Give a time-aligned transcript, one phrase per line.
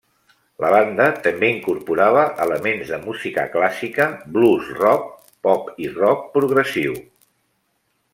[0.63, 5.05] La banda també incorporava elements de música clàssica, blues-rock,
[5.49, 6.97] pop i rock progressiu.